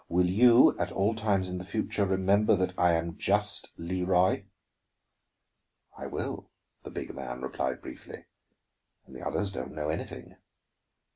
Will 0.09 0.25
you, 0.27 0.75
at 0.79 0.91
all 0.91 1.13
times 1.13 1.47
in 1.47 1.59
the 1.59 1.63
future, 1.63 2.07
remember 2.07 2.55
that 2.55 2.73
I 2.75 2.93
am 2.93 3.17
just 3.19 3.69
Leroy?" 3.77 4.45
"I 5.95 6.07
will," 6.07 6.49
the 6.81 6.89
big 6.89 7.13
man 7.13 7.43
replied 7.43 7.83
briefly. 7.83 8.25
"And 9.05 9.15
the 9.15 9.21
others 9.23 9.51
don't 9.51 9.75
know 9.75 9.89
anything." 9.89 10.37